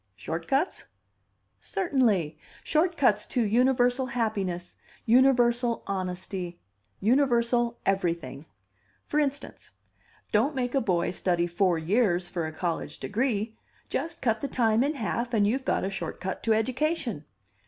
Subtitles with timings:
[0.15, 0.85] "Short cuts?"
[1.59, 2.39] "Certainly.
[2.63, 6.59] Short cuts to universal happiness, universal honesty,
[6.99, 8.47] universal everything.
[9.05, 9.69] For instance:
[10.31, 13.55] Don't make a boy study four years for a college degree;
[13.89, 17.25] just cut the time in half, and you've got a short cut to education.